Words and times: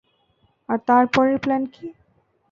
আর 0.69 0.79
তারপরের 0.87 1.37
প্ল্যান 1.43 1.63
কী? 1.73 1.87